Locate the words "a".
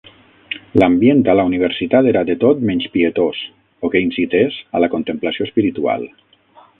1.33-1.35, 4.79-4.85